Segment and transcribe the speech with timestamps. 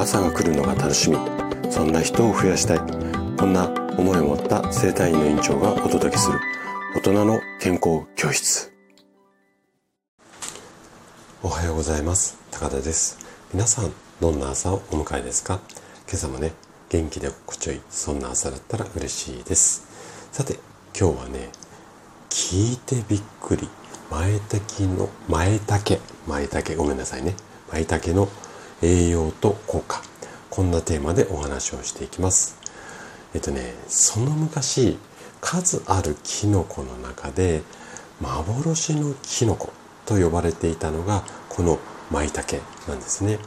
[0.00, 1.18] 朝が来るのが楽しみ。
[1.70, 2.78] そんな人を増やしたい。
[3.36, 3.68] こんな
[3.98, 6.40] 思いを持った生体院の院長がお届けする。
[6.96, 8.72] 大人の健康教室。
[11.42, 12.38] おはようございます。
[12.50, 13.18] 高田です。
[13.52, 15.60] 皆さんどんな朝をお迎えですか？
[16.08, 16.52] 今朝もね
[16.88, 19.86] 元気で心地よいそんな朝だったら嬉しいです。
[20.32, 20.54] さて
[20.98, 21.50] 今日はね
[22.30, 23.68] 聞いてびっくり。
[24.10, 27.34] 前茸の前茸前茸ごめんなさいね。
[27.70, 28.28] 舞茸の
[28.82, 30.02] 栄養と効果。
[30.48, 32.58] こんなテーマでお話をしていきます。
[33.34, 34.98] えっとねその昔
[35.40, 37.62] 数あるキノコの中で
[38.20, 39.72] 幻のキノコ
[40.04, 41.78] と呼ばれていたのがこの
[42.10, 42.56] 舞茸
[42.88, 43.38] なんですね。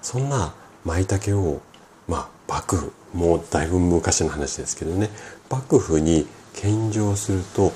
[0.00, 1.60] そんな舞茸を
[2.06, 5.10] まあ幕府もうだいぶ昔の話ですけどね
[5.50, 7.72] 幕府に献上すると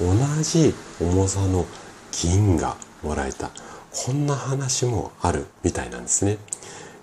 [0.00, 1.64] 同じ重さの
[2.12, 3.50] 銀がもらえた。
[3.96, 6.36] こんな話もあるみたいなんですね。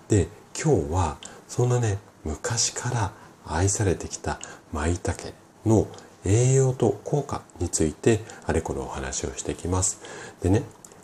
[0.10, 3.12] で今日はそんなね昔から
[3.46, 4.40] 愛されてきた
[4.72, 5.34] 舞茸
[5.66, 5.88] の
[6.24, 10.02] 栄養と効果についてあれこれお話をしていきます。
[10.44, 10.62] でね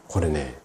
[0.07, 0.59] これね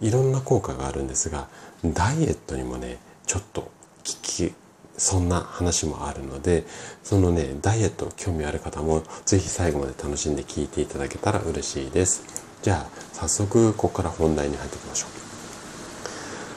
[0.00, 1.48] いろんな効果があるんですが
[1.84, 3.70] ダイエットにもねちょっと
[4.02, 4.54] 聞き
[4.98, 6.64] そんな話もあるので
[7.04, 12.45] そのねダイエット興味ある方も是非最後まで楽しんで聞いていただけたら嬉しいです。
[12.62, 15.10] じゃあ早速ここから本題に入っていきましょう。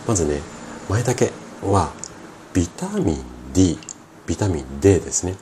[0.08, 0.42] まずね
[0.90, 1.32] 舞茸
[1.72, 1.92] は
[2.54, 3.78] ビタミン D
[4.26, 5.36] ビタミン D ですね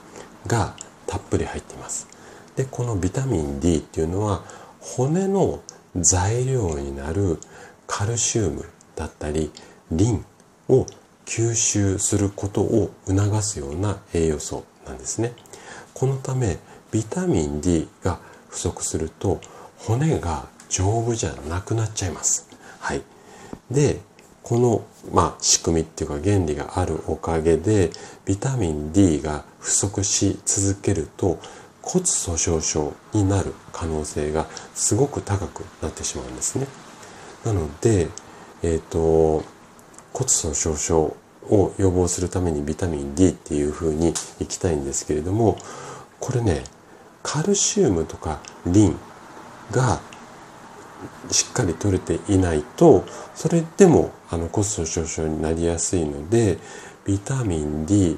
[0.45, 2.07] がたっぷり入っています。
[2.55, 4.43] でこのビタミン D っていうのは
[4.79, 5.61] 骨の
[5.95, 7.39] 材料になる
[7.87, 9.51] カルシウムだったり
[9.91, 10.25] リン
[10.69, 10.85] を
[11.25, 15.33] 吸収することを促すような栄養素なんですね。
[15.93, 16.57] このため
[16.91, 18.19] ビタミン D が
[18.49, 19.39] 不足すると
[19.79, 23.01] 骨が丈夫じゃなくなっちゃいますはい
[23.71, 23.99] で
[24.43, 27.89] この、まあ、仕組みっていうか原理があるおかげで
[28.23, 31.37] ビタミン D が不足し続けると
[31.81, 36.67] 骨粗しょう症になる可能性がすごく高くなってしまうんですね。
[37.45, 38.07] なので、
[38.61, 39.43] えっ、ー、と
[40.13, 41.17] 骨粗しょう症
[41.49, 45.57] を予防するためにビタミン D っていう風にいきたいんですけれども
[46.19, 46.63] これね
[47.23, 48.99] カルシウムとかリン
[49.71, 49.99] が
[51.31, 53.05] しっかり取れていないと
[53.35, 56.57] それでもあの骨粗しょう症になりやすいので
[57.05, 58.17] ビタミン D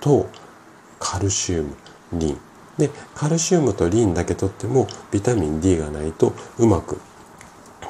[0.00, 0.28] と
[0.98, 1.76] カルシウム
[2.12, 2.40] リン。
[2.76, 7.00] でカルシウムとリンだけ取ってもビタミン D がないとうまく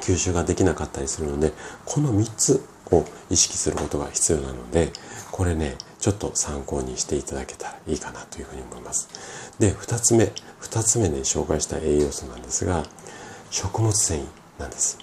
[0.01, 1.53] 吸収ができなかったりするので
[1.85, 4.91] この3つを意識することが必要なので
[5.31, 9.09] これねちょっと参考にしていただけたらいいかなというふうに思います。
[9.59, 10.31] で2つ目
[10.69, 12.83] 2つ目で紹介した栄養素なんですが
[13.49, 14.25] 食物繊維
[14.59, 14.99] なんです。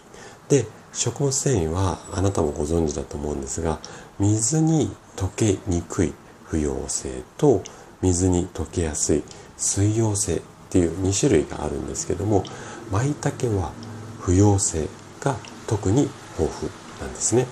[0.48, 3.80] で食物繊維はあなたもご存知だと思うんですが
[4.18, 7.62] 水に溶けにくい不溶性と
[8.00, 9.24] 水に溶けやすい
[9.56, 10.40] 水溶性っ
[10.70, 12.44] ていう2種類があるんですけども
[12.90, 13.72] 舞茸は
[14.20, 14.88] 不溶性
[15.20, 17.46] が特に豊富なんですね。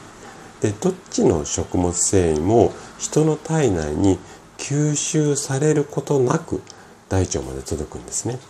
[0.60, 4.18] でどっちの食物繊維も人の体内に
[4.56, 6.62] 吸収されることなく
[7.14, 8.40] 大腸まで届くんですね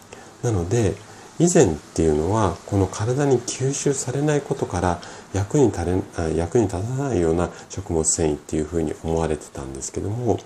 [0.42, 0.94] なので
[1.38, 5.00] 以前っていうのはこの体に吸収されないことから
[5.34, 10.38] 役に立れ役に立たないような食物繊維っていうふうに思われてたんですけども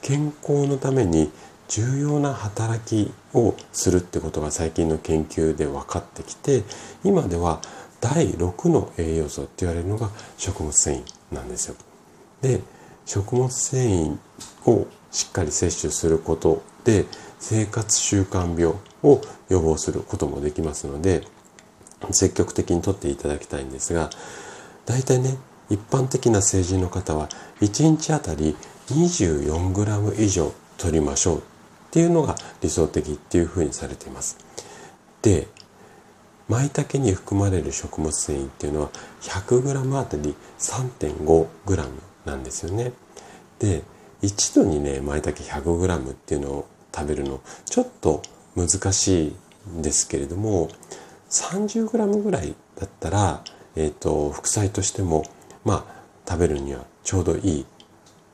[0.00, 1.30] 健康のために
[1.68, 6.62] 重要な働きをするってことが最近の研究で分かってきて
[7.04, 7.60] 今では
[8.00, 11.74] 第6の栄養素って言われるのが食物繊維なんですよ。
[12.40, 12.60] で
[13.04, 14.16] 食物繊
[14.64, 17.04] 維をしっかり摂取することで
[17.38, 21.22] 生活習慣病を予防することもできますので
[22.10, 24.10] 積極的にとっていただきたいんですが
[24.84, 25.36] 大体ね
[25.68, 27.28] 一般的な成人の方は
[27.60, 28.56] 1日あたり
[28.88, 31.40] 24g 以上取りましょうっ
[31.90, 34.38] ていうのが理想的っていうふうにされています。
[35.22, 35.48] で
[36.48, 38.90] 舞茸に含まれる食物繊維っていうのは
[39.22, 41.88] 100g あたり 3.5g
[42.24, 42.92] なんですよね。
[43.58, 43.82] で
[44.22, 48.22] 一度にね舞茸 100g っていうのを食べるのちょっと
[48.56, 49.36] 難しい
[49.70, 50.68] んですけれども
[51.30, 53.44] 30g ぐらいだったら、
[53.74, 55.24] えーと、副菜としても
[55.64, 55.96] まあ
[56.28, 57.66] 食べるにはちょうどいい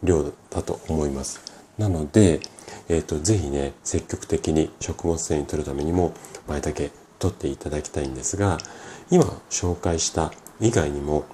[0.02, 1.40] 量だと思います。
[1.78, 2.40] なので、
[2.88, 6.12] えーと、ぜひね積極的に食物繊維取るためにも
[6.46, 8.58] 舞茸取っていただきたいんですが
[9.10, 11.24] 今紹介した以外にも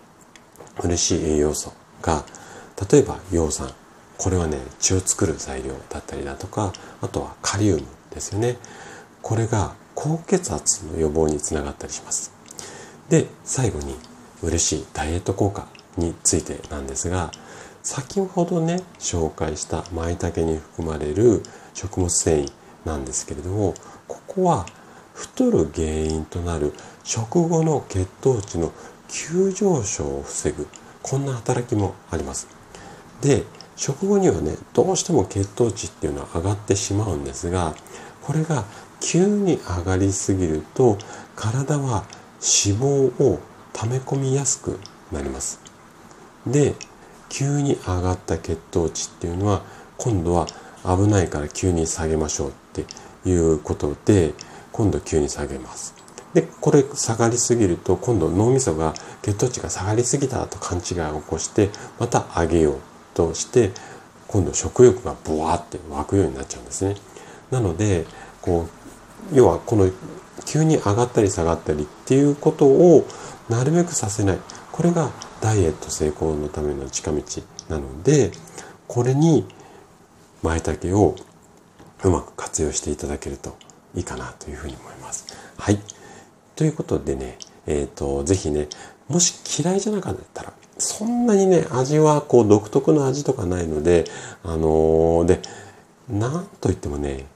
[0.83, 1.73] 嬉しい栄養素
[2.03, 2.25] が
[2.91, 3.73] 例えば葉酸
[4.19, 8.59] これはね血を作る材料だったりだとかあとはカリウムですよね。
[9.23, 12.33] これが高血圧の予防につながったりします。
[13.09, 13.97] で最後に
[14.43, 15.67] 嬉しいダイエット効果
[15.97, 17.31] についてなんですが
[17.83, 21.43] 先ほどね紹介した舞茸に含まれる
[21.75, 22.53] 食物繊維
[22.85, 23.75] なんですけれども
[24.07, 24.67] ここは
[25.15, 26.73] 太る原因となる
[27.03, 28.73] 食後の血糖値の
[29.09, 30.69] 急上昇を防ぐ
[31.03, 32.47] こんな働きもあります。
[33.23, 33.45] で
[33.79, 37.75] 食後にはねどうしても血糖値っていうのは上がってしまうんですが
[38.23, 38.65] これが
[39.01, 40.99] 急に上がりすぎると
[41.37, 42.05] 体は
[42.41, 43.39] 脂肪を
[43.73, 44.79] 溜め込みやすく
[45.13, 45.61] なります。
[46.47, 46.75] で
[47.29, 49.63] 急に上がった血糖値っていうのは
[49.97, 50.47] 今度は
[50.83, 52.85] 危ないから急に下げましょうって
[53.29, 54.35] いうことで
[54.73, 55.95] 今度急に下げます。
[56.35, 61.71] でこれ下がりすぎると今度脳みそが血糖値が下がりすぎたと勘違いを起こして
[62.01, 62.88] また上げよう。
[63.19, 63.73] として
[64.29, 66.95] 今度食欲がブワーって湧くようになっちゃうんですね
[67.51, 68.07] なので
[68.41, 68.69] こ
[69.33, 69.91] う要はこの
[70.47, 73.07] 急に上がったり下がったりっていうことを
[73.49, 74.39] なるべくさせない
[74.71, 75.11] これが
[75.41, 77.23] ダイエット成功のための近道
[77.69, 78.31] なので
[78.87, 79.45] これに
[80.43, 81.17] 舞茸を
[82.05, 83.57] うまく活用していただけると
[83.95, 85.27] いいかなというふうに思います。
[85.59, 85.79] はい。
[86.55, 88.69] ということでね、えっ、ー、と、ぜひね、
[89.09, 94.05] もし嫌いじゃなかったら、そんなにね、味はこう独特の味とかないので、
[94.45, 95.41] あのー、で、
[96.09, 97.27] なんといってもね、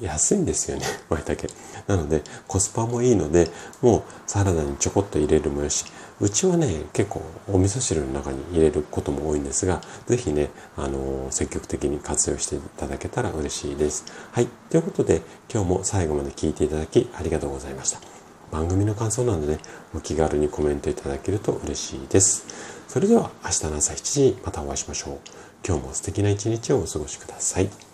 [0.00, 1.46] 安いんですよね、 舞茸。
[1.86, 3.50] なので、コスパもいいので、
[3.80, 5.86] もうサラダにちょこっと入れるもよし、
[6.20, 14.04] うちはね、結構お味噌汁の中に入れることも多いんですが、ぜひね、あのー、積極的に活用していただけたら嬉しいです。
[14.32, 14.48] はい。
[14.68, 18.00] ということで、今日も最後まで聞いていただきありがとうございました。
[18.50, 19.58] 番組の感想なので、ね、
[19.94, 22.79] お気軽にコメントいただけると嬉しいです。
[22.90, 25.18] それでは明日の朝7時またお会いしましょう。
[25.64, 27.89] 今日も素敵な一日をお過ごしください。